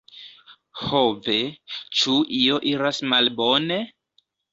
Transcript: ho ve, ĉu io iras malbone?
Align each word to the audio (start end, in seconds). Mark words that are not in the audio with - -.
ho 0.83 1.01
ve, 1.27 1.35
ĉu 1.99 2.15
io 2.39 2.57
iras 2.71 3.03
malbone? 3.13 3.79